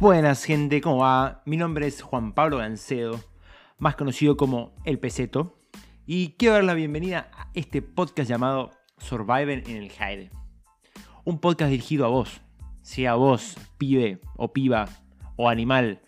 [0.00, 1.42] Buenas gente, ¿cómo va?
[1.44, 3.20] Mi nombre es Juan Pablo Gancedo,
[3.76, 5.58] más conocido como El Peseto,
[6.06, 10.30] y quiero dar la bienvenida a este podcast llamado Survivor en el Heide.
[11.24, 12.40] Un podcast dirigido a vos,
[12.80, 14.88] sea vos, pibe o piba
[15.36, 16.00] o animal,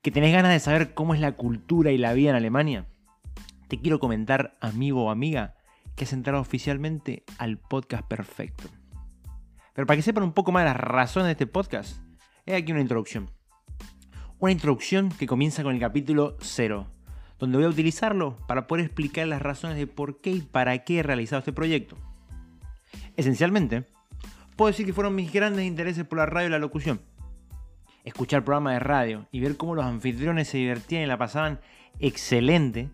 [0.00, 2.86] que tenés ganas de saber cómo es la cultura y la vida en Alemania.
[3.68, 5.54] Te quiero comentar, amigo o amiga,
[5.96, 8.70] que has entrado oficialmente al podcast perfecto.
[9.74, 12.07] Pero para que sepan un poco más las razones de este podcast,
[12.48, 13.30] he aquí una introducción.
[14.38, 16.86] Una introducción que comienza con el capítulo 0,
[17.38, 21.00] donde voy a utilizarlo para poder explicar las razones de por qué y para qué
[21.00, 21.98] he realizado este proyecto.
[23.16, 23.84] Esencialmente,
[24.56, 27.02] puedo decir que fueron mis grandes intereses por la radio y la locución.
[28.04, 31.60] Escuchar programas de radio y ver cómo los anfitriones se divertían y la pasaban
[31.98, 32.88] excelente,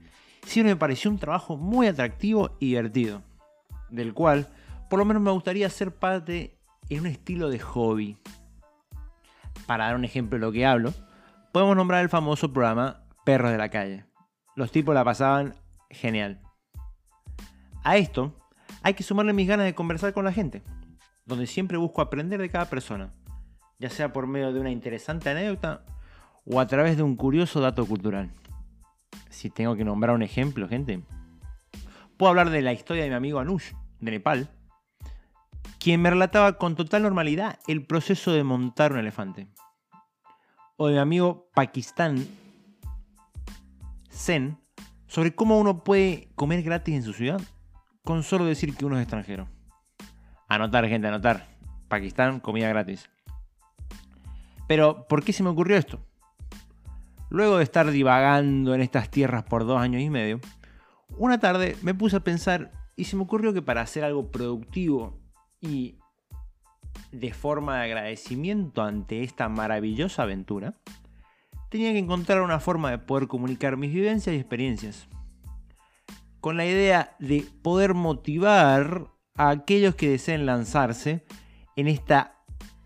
[0.44, 3.22] siempre me pareció un trabajo muy atractivo y divertido,
[3.88, 4.48] del cual
[4.90, 6.56] por lo menos me gustaría ser parte
[6.88, 8.18] en un estilo de hobby.
[9.66, 10.92] Para dar un ejemplo de lo que hablo,
[11.52, 14.04] podemos nombrar el famoso programa Perros de la Calle.
[14.56, 15.54] Los tipos la pasaban
[15.90, 16.40] genial.
[17.82, 18.34] A esto
[18.82, 20.62] hay que sumarle mis ganas de conversar con la gente,
[21.24, 23.12] donde siempre busco aprender de cada persona,
[23.78, 25.84] ya sea por medio de una interesante anécdota
[26.44, 28.30] o a través de un curioso dato cultural.
[29.30, 31.02] Si tengo que nombrar un ejemplo, gente,
[32.16, 34.50] puedo hablar de la historia de mi amigo Anush, de Nepal,
[35.84, 39.48] quien me relataba con total normalidad el proceso de montar un elefante.
[40.78, 42.26] O de mi amigo Pakistán,
[44.10, 44.56] Zen,
[45.06, 47.38] sobre cómo uno puede comer gratis en su ciudad
[48.02, 49.46] con solo decir que uno es extranjero.
[50.48, 51.48] Anotar, gente, anotar.
[51.88, 53.10] Pakistán, comida gratis.
[54.66, 56.00] Pero, ¿por qué se me ocurrió esto?
[57.28, 60.40] Luego de estar divagando en estas tierras por dos años y medio,
[61.18, 65.22] una tarde me puse a pensar y se me ocurrió que para hacer algo productivo
[65.64, 65.96] y
[67.10, 70.74] de forma de agradecimiento ante esta maravillosa aventura,
[71.70, 75.08] tenía que encontrar una forma de poder comunicar mis vivencias y experiencias.
[76.40, 81.24] Con la idea de poder motivar a aquellos que deseen lanzarse
[81.76, 82.36] en esta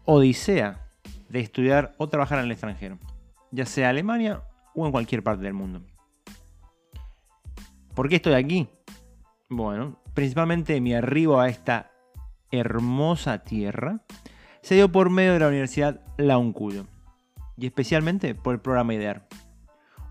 [0.05, 0.89] odisea
[1.29, 2.99] de estudiar o trabajar en el extranjero,
[3.51, 4.43] ya sea Alemania
[4.75, 5.83] o en cualquier parte del mundo.
[7.95, 8.69] ¿Por qué estoy aquí?
[9.51, 11.91] Bueno, principalmente mi arribo a esta
[12.51, 14.01] hermosa tierra
[14.63, 16.87] se dio por medio de la Universidad La Uncuyo
[17.57, 19.29] y especialmente por el programa IDEAR.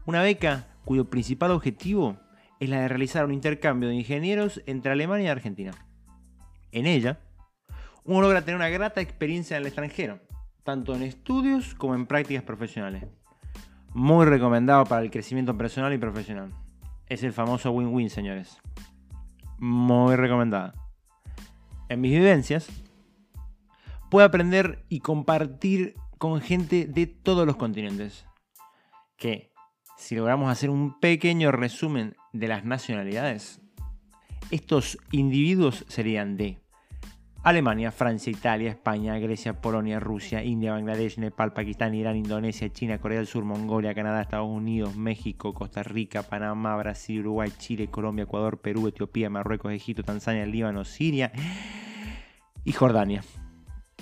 [0.05, 2.17] Una beca cuyo principal objetivo
[2.59, 5.71] es la de realizar un intercambio de ingenieros entre Alemania y Argentina.
[6.71, 7.19] En ella,
[8.03, 10.19] uno logra tener una grata experiencia en el extranjero,
[10.63, 13.05] tanto en estudios como en prácticas profesionales.
[13.93, 16.53] Muy recomendado para el crecimiento personal y profesional.
[17.07, 18.57] Es el famoso win-win, señores.
[19.57, 20.73] Muy recomendada.
[21.89, 22.67] En mis vivencias,
[24.09, 28.25] puedo aprender y compartir con gente de todos los continentes.
[29.15, 29.51] Que,
[29.97, 33.61] si logramos hacer un pequeño resumen de las nacionalidades,
[34.51, 36.59] estos individuos serían de
[37.47, 43.19] Alemania, Francia, Italia, España, Grecia, Polonia, Rusia, India, Bangladesh, Nepal, Pakistán, Irán, Indonesia, China, Corea
[43.19, 48.59] del Sur, Mongolia, Canadá, Estados Unidos, México, Costa Rica, Panamá, Brasil, Uruguay, Chile, Colombia, Ecuador,
[48.59, 51.31] Perú, Etiopía, Marruecos, Egipto, Tanzania, Líbano, Siria
[52.65, 53.23] y Jordania.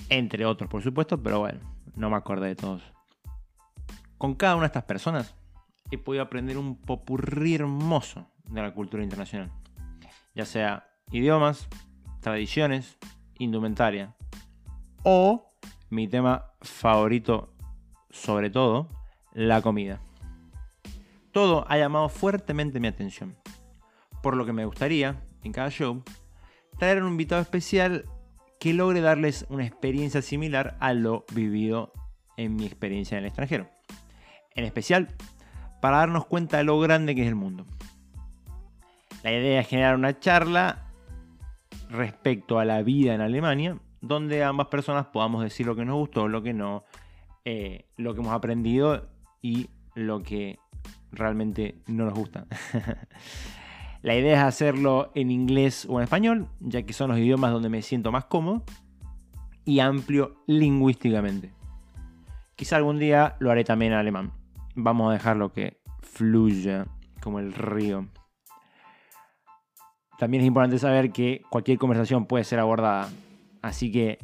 [0.08, 1.60] Entre otros, por supuesto, pero bueno,
[1.94, 2.82] no me acordé de todos.
[4.18, 5.36] Con cada una de estas personas
[5.92, 9.52] he podido aprender un popurrí hermoso de la cultura internacional.
[10.34, 11.68] Ya sea idiomas,
[12.20, 12.98] tradiciones,
[13.38, 14.14] indumentaria.
[15.02, 15.48] O
[15.90, 17.52] mi tema favorito,
[18.10, 18.88] sobre todo,
[19.32, 20.00] la comida.
[21.32, 23.36] Todo ha llamado fuertemente mi atención.
[24.22, 26.02] Por lo que me gustaría, en cada show,
[26.78, 28.06] traer un invitado especial
[28.58, 31.92] que logre darles una experiencia similar a lo vivido
[32.36, 33.68] en mi experiencia en el extranjero.
[34.54, 35.14] En especial,
[35.80, 37.66] para darnos cuenta de lo grande que es el mundo.
[39.22, 40.85] La idea es generar una charla
[41.88, 46.28] respecto a la vida en Alemania, donde ambas personas podamos decir lo que nos gustó,
[46.28, 46.84] lo que no,
[47.44, 49.08] eh, lo que hemos aprendido
[49.42, 50.58] y lo que
[51.12, 52.46] realmente no nos gusta.
[54.02, 57.68] la idea es hacerlo en inglés o en español, ya que son los idiomas donde
[57.68, 58.64] me siento más cómodo
[59.64, 61.52] y amplio lingüísticamente.
[62.54, 64.32] Quizá algún día lo haré también en alemán.
[64.74, 66.86] Vamos a dejarlo que fluya
[67.20, 68.06] como el río.
[70.18, 73.10] También es importante saber que cualquier conversación puede ser abordada.
[73.62, 74.18] Así que,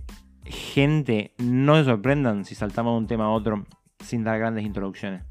[0.45, 3.67] gente, no se sorprendan si saltamos de un tema a otro
[4.03, 5.23] sin dar grandes introducciones.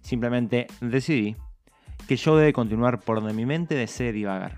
[0.00, 1.36] Simplemente decidí
[2.08, 4.56] que yo debe continuar por donde mi mente desee divagar.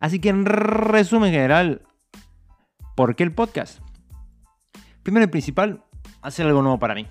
[0.00, 1.82] Así que en resumen general,
[2.96, 3.80] ¿por qué el podcast?
[5.02, 5.84] Primero y principal,
[6.20, 7.06] hacer algo nuevo para mí.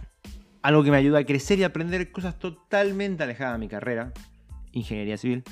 [0.61, 4.11] Algo que me ayuda a crecer y aprender cosas totalmente alejadas de mi carrera,
[4.73, 5.43] ingeniería civil.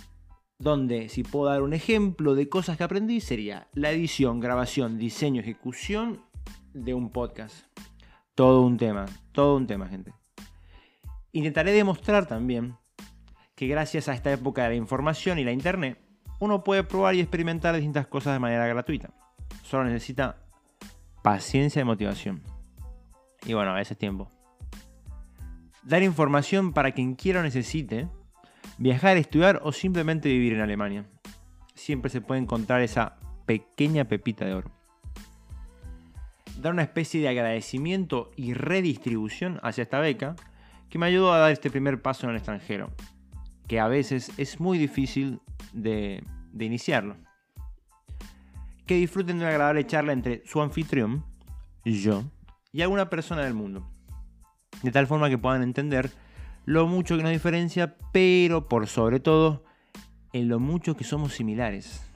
[0.62, 5.40] Donde, si puedo dar un ejemplo de cosas que aprendí, sería la edición, grabación, diseño,
[5.40, 6.22] ejecución
[6.74, 7.66] de un podcast.
[8.36, 10.14] Todo un tema, todo un tema, gente.
[11.32, 12.76] Intentaré demostrar también
[13.56, 15.98] que gracias a esta época de la información y la internet,
[16.40, 19.12] uno puede probar y experimentar distintas cosas de manera gratuita.
[19.64, 20.44] Solo necesita
[21.22, 22.44] paciencia y motivación.
[23.46, 24.30] Y bueno, a veces tiempo.
[25.84, 28.10] Dar información para quien quiera o necesite,
[28.80, 31.06] viajar, estudiar o simplemente vivir en Alemania.
[31.76, 34.72] Siempre se puede encontrar esa pequeña pepita de oro.
[36.60, 40.36] Dar una especie de agradecimiento y redistribución hacia esta beca
[40.90, 42.90] que me ayudó a dar este primer paso en el extranjero,
[43.68, 45.42] que a veces es muy difícil
[45.72, 46.24] de,
[46.58, 47.16] iniciarlo.
[48.86, 51.24] Que disfruten de una agradable charla entre su anfitrión,
[51.86, 52.24] yo,
[52.72, 53.88] y alguna persona del mundo.
[54.82, 56.12] De tal forma que puedan entender
[56.70, 59.64] lo mucho que nos diferencia, pero por sobre todo,
[60.34, 62.08] en lo mucho que somos similares.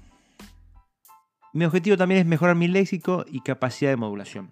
[1.53, 4.51] Mi objetivo también es mejorar mi léxico y capacidad de modulación.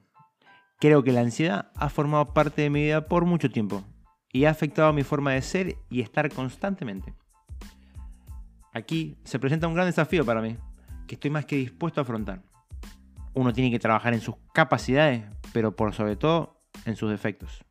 [0.80, 3.84] Creo que la ansiedad ha formado parte de mi vida por mucho tiempo
[4.34, 7.14] y ha afectado mi forma de ser y estar constantemente.
[8.74, 10.58] Aquí se presenta un gran desafío para mí,
[11.08, 12.42] que estoy más que dispuesto a afrontar.
[13.36, 17.64] Uno tiene que trabajar en sus capacidades, pero por sobre todo en sus defectos.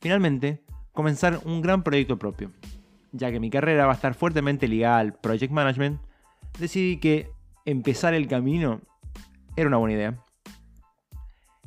[0.00, 0.62] Finalmente,
[0.92, 2.52] comenzar un gran proyecto propio.
[3.12, 6.00] Ya que mi carrera va a estar fuertemente ligada al project management,
[6.58, 7.30] decidí que
[7.64, 8.80] empezar el camino
[9.56, 10.24] era una buena idea.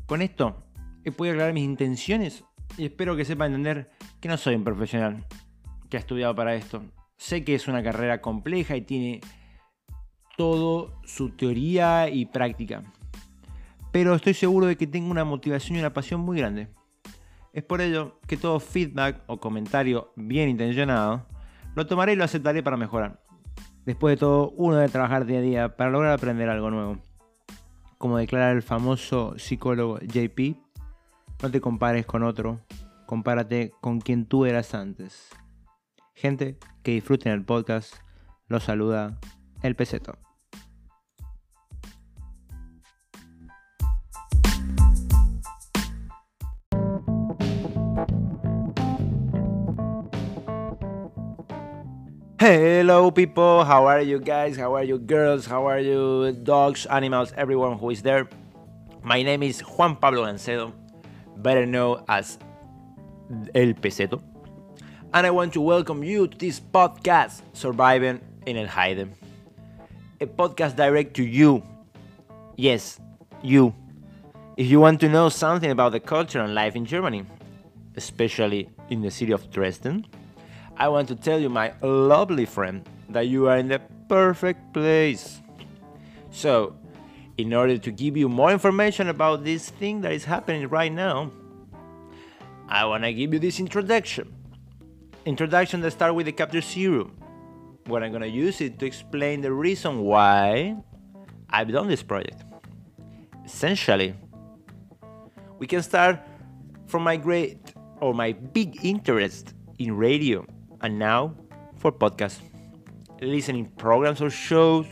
[0.06, 0.64] Con esto
[1.04, 2.44] he podido aclarar mis intenciones
[2.78, 5.26] y espero que sepa entender que no soy un profesional
[5.90, 6.84] que ha estudiado para esto.
[7.18, 9.22] Sé que es una carrera compleja y tiene
[10.38, 12.84] todo su teoría y práctica.
[13.92, 16.70] Pero estoy seguro de que tengo una motivación y una pasión muy grande.
[17.54, 21.26] Es por ello que todo feedback o comentario bien intencionado
[21.76, 23.22] lo tomaré y lo aceptaré para mejorar.
[23.86, 27.00] Después de todo, uno debe trabajar día a día para lograr aprender algo nuevo.
[27.98, 30.58] Como declara el famoso psicólogo JP,
[31.42, 32.62] no te compares con otro,
[33.06, 35.30] compárate con quien tú eras antes.
[36.14, 37.96] Gente, que disfruten el podcast,
[38.48, 39.20] los saluda
[39.62, 40.18] el peseto.
[52.42, 53.64] Hello, people.
[53.64, 54.58] How are you guys?
[54.58, 55.46] How are you, girls?
[55.46, 58.28] How are you, dogs, animals, everyone who is there?
[59.04, 60.74] My name is Juan Pablo Gancedo,
[61.38, 62.40] better known as
[63.54, 64.24] El Peseto,
[65.14, 69.08] and I want to welcome you to this podcast, Surviving in El Haide.
[70.20, 71.62] A podcast direct to you.
[72.58, 73.00] Yes,
[73.44, 73.76] you.
[74.58, 77.24] If you want to know something about the culture and life in Germany,
[77.98, 80.08] especially in the city of Dresden,
[80.78, 85.40] I want to tell you, my lovely friend, that you are in the perfect place.
[86.32, 86.76] So,
[87.38, 91.32] in order to give you more information about this thing that is happening right now,
[92.68, 94.34] I want to give you this introduction.
[95.26, 97.12] Introduction that starts with the chapter zero,
[97.86, 100.78] where I'm going to use it to explain the reason why
[101.50, 102.44] I've done this project.
[103.46, 104.16] Essentially,
[105.60, 106.20] we can start
[106.88, 110.46] from my great or my big interest in radio
[110.82, 111.34] and now
[111.78, 112.40] for podcasts.
[113.22, 114.86] Listening programs or shows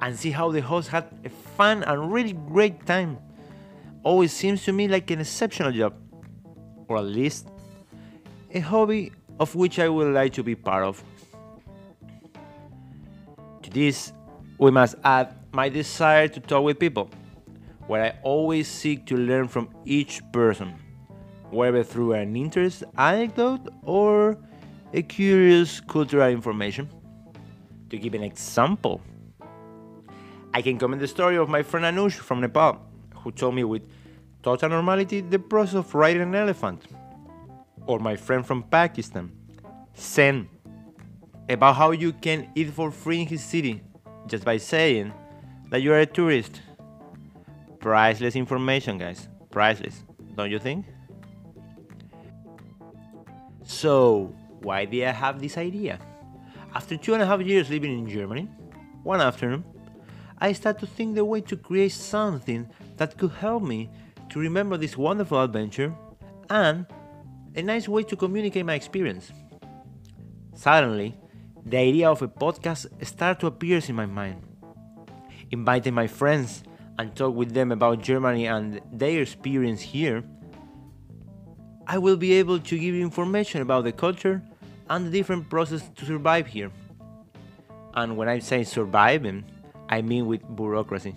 [0.00, 3.18] and see how the host had a fun and really great time.
[4.02, 5.94] Always seems to me like an exceptional job,
[6.88, 7.48] or at least
[8.52, 11.02] a hobby of which I would like to be part of.
[13.62, 14.12] To this,
[14.58, 17.10] we must add my desire to talk with people,
[17.86, 20.74] where I always seek to learn from each person,
[21.50, 24.38] whether through an interest, anecdote, or
[24.92, 26.88] a curious cultural information.
[27.90, 29.00] To give an example,
[30.54, 32.80] I can comment the story of my friend Anush from Nepal,
[33.16, 33.82] who told me with
[34.42, 36.84] total normality the process of riding an elephant.
[37.86, 39.32] Or my friend from Pakistan,
[39.94, 40.48] Sen,
[41.48, 43.82] about how you can eat for free in his city
[44.26, 45.12] just by saying
[45.70, 46.62] that you are a tourist.
[47.80, 49.28] Priceless information, guys.
[49.50, 50.04] Priceless,
[50.36, 50.86] don't you think?
[53.64, 55.98] So, why did I have this idea?
[56.74, 58.48] After two and a half years living in Germany,
[59.02, 59.64] one afternoon,
[60.38, 63.90] I started to think the way to create something that could help me
[64.30, 65.94] to remember this wonderful adventure
[66.48, 66.86] and
[67.54, 69.32] a nice way to communicate my experience.
[70.54, 71.16] Suddenly,
[71.64, 74.42] the idea of a podcast started to appear in my mind.
[75.50, 76.62] Inviting my friends
[76.98, 80.22] and talk with them about Germany and their experience here,
[81.86, 84.42] I will be able to give information about the culture
[84.90, 86.70] and the different process to survive here.
[87.94, 89.44] And when I say surviving,
[89.88, 91.14] I mean with bureaucracy.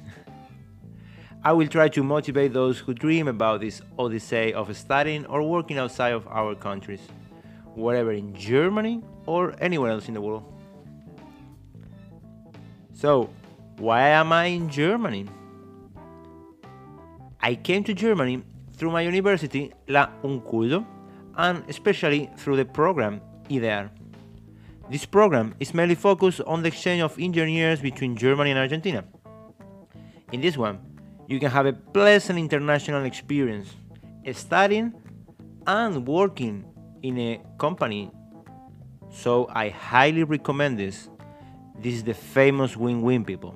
[1.44, 5.78] I will try to motivate those who dream about this odyssey of studying or working
[5.78, 7.02] outside of our countries,
[7.76, 10.46] wherever in Germany or anywhere else in the world.
[12.94, 13.30] So,
[13.78, 15.28] why am I in Germany?
[17.42, 18.44] I came to Germany
[18.78, 20.86] through my university, La Unculdo,
[21.36, 23.20] and especially through the program
[23.54, 23.92] IDEAR.
[24.90, 29.04] This program is mainly focused on the exchange of engineers between Germany and Argentina.
[30.32, 30.80] In this one,
[31.28, 33.70] you can have a pleasant international experience
[34.34, 34.94] studying
[35.68, 36.66] and working
[37.02, 38.12] in a company.
[39.12, 41.10] So I highly recommend this.
[41.80, 43.56] This is the famous win win people.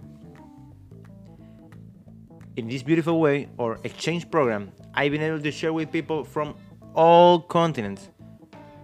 [2.56, 6.56] In this beautiful way or exchange program, I've been able to share with people from
[6.96, 8.10] all continents,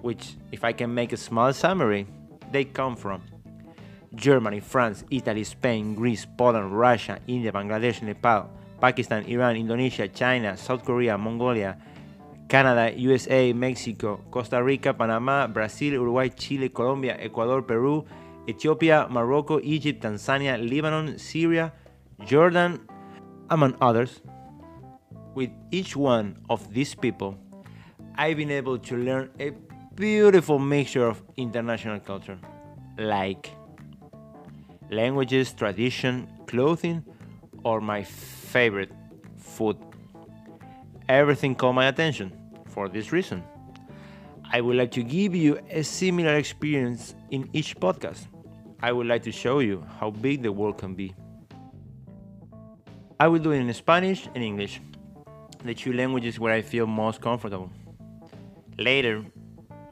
[0.04, 2.06] which, if I can make a small summary,
[2.52, 3.24] they come from
[4.14, 10.84] Germany, France, Italy, Spain, Greece, Poland, Russia, India, Bangladesh, Nepal, Pakistan, Iran, Indonesia, China, South
[10.84, 11.78] Korea, Mongolia,
[12.50, 18.06] Canada, USA, Mexico, Costa Rica, Panama, Brazil, Uruguay, Chile, Colombia, Ecuador, Peru,
[18.48, 21.72] Ethiopia, Morocco, Egypt, Tanzania, Lebanon, Syria,
[22.28, 22.84] Jordan,
[23.50, 24.22] among others.
[25.34, 27.40] With each one of these people,
[28.16, 29.50] I've been able to learn a
[29.96, 32.38] beautiful mixture of international culture,
[32.98, 33.52] like
[34.90, 37.04] languages, tradition, clothing,
[37.64, 38.92] or my favorite,
[39.38, 39.78] food.
[41.10, 42.34] Everything caught my attention
[42.68, 43.44] for this reason.
[44.52, 48.28] I would like to give you a similar experience in each podcast.
[48.82, 51.16] I would like to show you how big the world can be.
[53.20, 54.82] I will do it in Spanish and English,
[55.64, 57.72] the two languages where I feel most comfortable.
[58.78, 59.24] Later,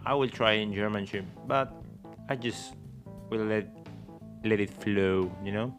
[0.06, 1.72] I will try in German too, but
[2.28, 2.74] I just
[3.30, 3.68] will let
[4.44, 5.76] let it flow, you know.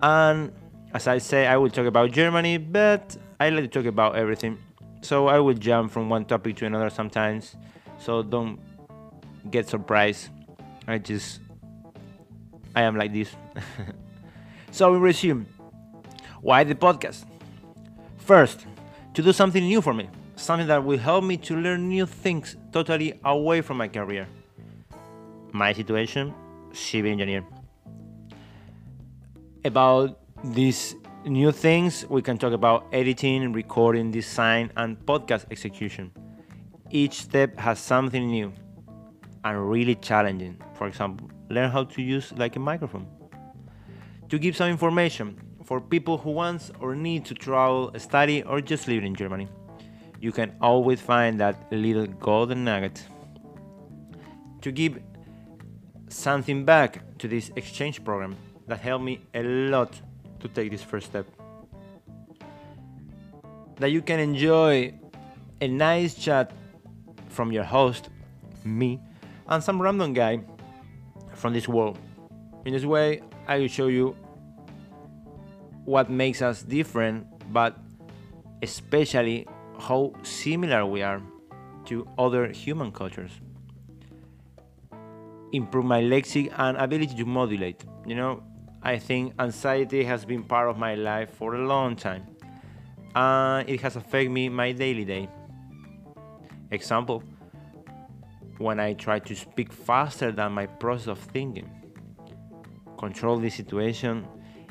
[0.00, 0.52] And
[0.92, 4.58] as I say, I will talk about Germany, but I like to talk about everything.
[5.02, 7.56] So I will jump from one topic to another sometimes.
[7.98, 8.60] So don't
[9.50, 10.28] get surprised.
[10.86, 11.40] I just
[12.76, 13.34] I am like this.
[14.70, 15.46] so we resume.
[16.40, 17.24] Why the podcast?
[18.18, 18.66] First,
[19.14, 20.08] to do something new for me
[20.44, 24.28] something that will help me to learn new things totally away from my career.
[25.52, 26.34] My situation,
[26.72, 27.44] civil engineer.
[29.64, 36.12] About these new things, we can talk about editing, recording, design, and podcast execution.
[36.90, 38.52] Each step has something new
[39.44, 40.58] and really challenging.
[40.74, 43.06] For example, learn how to use like a microphone.
[44.28, 48.88] To give some information for people who want or need to travel, study, or just
[48.88, 49.48] live in Germany
[50.20, 53.02] you can always find that little golden nugget.
[54.62, 54.98] To give
[56.08, 60.00] something back to this exchange program that helped me a lot
[60.40, 61.26] to take this first step.
[63.76, 64.94] That you can enjoy
[65.60, 66.52] a nice chat
[67.28, 68.08] from your host,
[68.64, 69.00] me,
[69.48, 70.40] and some random guy
[71.34, 71.98] from this world.
[72.64, 74.16] In this way, I will show you
[75.84, 77.76] what makes us different, but
[78.62, 79.46] especially
[79.78, 81.20] how similar we are
[81.86, 83.32] to other human cultures.
[85.52, 87.84] Improve my lexic and ability to modulate.
[88.06, 88.42] You know,
[88.82, 92.26] I think anxiety has been part of my life for a long time,
[93.14, 95.28] and it has affected me my daily day.
[96.70, 97.22] Example,
[98.58, 101.70] when I try to speak faster than my process of thinking.
[102.98, 104.26] Control this situation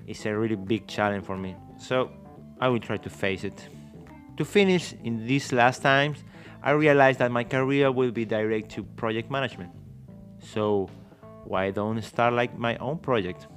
[0.08, 2.12] is a really big challenge for me, so
[2.60, 3.68] I will try to face it.
[4.38, 6.24] To finish, in these last times,
[6.64, 9.72] I realized that my career will be direct to project management.
[10.40, 10.90] So,
[11.44, 13.48] why don't start like my own project?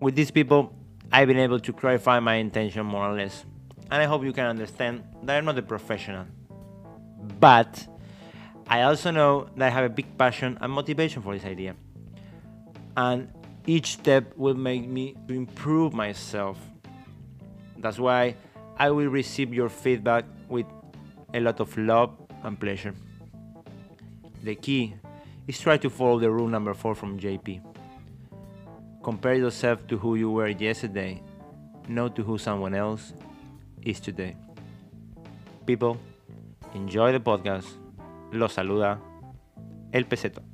[0.00, 0.72] With these people,
[1.12, 3.44] I've been able to clarify my intention more or less,
[3.90, 6.26] and I hope you can understand that I'm not a professional.
[7.38, 7.86] But
[8.66, 11.76] I also know that I have a big passion and motivation for this idea.
[12.96, 13.28] And
[13.66, 16.58] each step will make me to improve myself.
[17.78, 18.36] That's why
[18.76, 20.66] I will receive your feedback with
[21.32, 22.10] a lot of love
[22.42, 22.94] and pleasure.
[24.42, 24.94] The key
[25.46, 27.60] is try to follow the rule number 4 from JP.
[29.02, 31.22] Compare yourself to who you were yesterday,
[31.88, 33.12] not to who someone else
[33.82, 34.34] is today.
[35.66, 35.98] People,
[36.74, 37.66] enjoy the podcast.
[38.32, 38.98] Los saluda
[39.92, 40.53] El Peseto.